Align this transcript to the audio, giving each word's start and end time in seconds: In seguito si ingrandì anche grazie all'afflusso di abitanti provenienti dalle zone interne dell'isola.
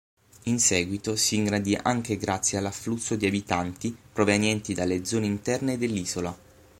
In 0.45 0.57
seguito 0.59 1.15
si 1.15 1.35
ingrandì 1.35 1.77
anche 1.79 2.17
grazie 2.17 2.57
all'afflusso 2.57 3.15
di 3.15 3.27
abitanti 3.27 3.95
provenienti 4.11 4.73
dalle 4.73 5.05
zone 5.05 5.27
interne 5.27 5.77
dell'isola. 5.77 6.35